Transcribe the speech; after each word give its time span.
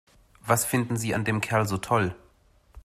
Was 0.39 0.65
findet 0.65 0.99
sie 0.99 1.13
an 1.13 1.25
dem 1.25 1.41
Kerl 1.41 1.67
so 1.67 1.77
toll? 1.77 2.15